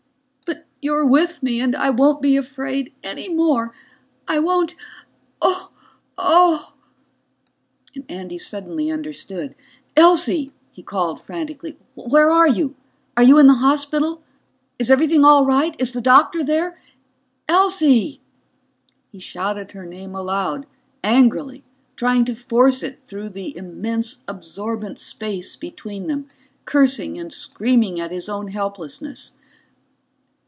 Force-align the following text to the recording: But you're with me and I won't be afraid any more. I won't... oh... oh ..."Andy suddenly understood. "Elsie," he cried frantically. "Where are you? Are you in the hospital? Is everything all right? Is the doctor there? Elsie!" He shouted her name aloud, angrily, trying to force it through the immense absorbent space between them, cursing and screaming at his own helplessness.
But 0.47 0.65
you're 0.87 1.05
with 1.05 1.43
me 1.43 1.61
and 1.61 1.75
I 1.75 1.91
won't 1.91 2.23
be 2.23 2.35
afraid 2.35 2.91
any 3.03 3.29
more. 3.29 3.71
I 4.27 4.39
won't... 4.39 4.73
oh... 5.39 5.69
oh 6.17 6.73
..."Andy 8.09 8.39
suddenly 8.39 8.89
understood. 8.89 9.53
"Elsie," 9.95 10.49
he 10.71 10.81
cried 10.81 11.19
frantically. 11.21 11.77
"Where 11.93 12.31
are 12.31 12.47
you? 12.47 12.73
Are 13.15 13.21
you 13.21 13.37
in 13.37 13.45
the 13.45 13.53
hospital? 13.55 14.23
Is 14.79 14.89
everything 14.89 15.23
all 15.23 15.45
right? 15.45 15.79
Is 15.79 15.91
the 15.91 16.01
doctor 16.01 16.43
there? 16.43 16.79
Elsie!" 17.47 18.19
He 19.11 19.19
shouted 19.19 19.73
her 19.73 19.85
name 19.85 20.15
aloud, 20.15 20.65
angrily, 21.03 21.63
trying 21.95 22.25
to 22.25 22.33
force 22.33 22.81
it 22.81 23.01
through 23.05 23.29
the 23.29 23.55
immense 23.55 24.23
absorbent 24.27 24.99
space 24.99 25.55
between 25.55 26.07
them, 26.07 26.27
cursing 26.65 27.19
and 27.19 27.31
screaming 27.31 27.99
at 27.99 28.09
his 28.09 28.27
own 28.27 28.47
helplessness. 28.47 29.33